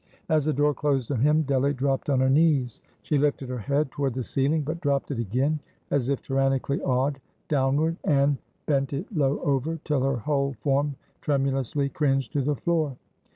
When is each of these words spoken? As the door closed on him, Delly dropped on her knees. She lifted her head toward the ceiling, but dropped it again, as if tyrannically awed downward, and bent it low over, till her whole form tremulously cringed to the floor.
As 0.29 0.45
the 0.45 0.53
door 0.53 0.73
closed 0.73 1.11
on 1.11 1.19
him, 1.19 1.43
Delly 1.43 1.73
dropped 1.73 2.09
on 2.09 2.21
her 2.21 2.27
knees. 2.31 2.81
She 3.03 3.19
lifted 3.19 3.49
her 3.49 3.59
head 3.59 3.91
toward 3.91 4.15
the 4.15 4.23
ceiling, 4.23 4.63
but 4.63 4.81
dropped 4.81 5.11
it 5.11 5.19
again, 5.19 5.59
as 5.91 6.09
if 6.09 6.23
tyrannically 6.23 6.81
awed 6.81 7.21
downward, 7.47 7.97
and 8.03 8.39
bent 8.65 8.93
it 8.93 9.05
low 9.15 9.37
over, 9.41 9.77
till 9.83 10.01
her 10.01 10.17
whole 10.17 10.53
form 10.53 10.95
tremulously 11.21 11.87
cringed 11.87 12.33
to 12.33 12.41
the 12.41 12.55
floor. 12.55 12.97